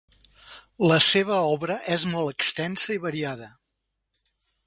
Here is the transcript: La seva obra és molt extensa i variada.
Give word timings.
La 0.91 0.95
seva 1.07 1.35
obra 1.57 1.75
és 1.97 2.07
molt 2.15 2.33
extensa 2.33 2.95
i 2.97 3.01
variada. 3.05 3.51